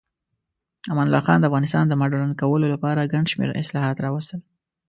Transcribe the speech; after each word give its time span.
امان 0.91 1.07
الله 1.07 1.21
خان 1.27 1.39
د 1.39 1.47
افغانستان 1.49 1.85
د 1.87 1.93
مډرن 2.01 2.31
کولو 2.41 2.65
لپاره 2.73 3.09
ګڼ 3.13 3.23
شمیر 3.31 3.49
اصلاحات 3.63 3.97
راوستل. 4.05 4.39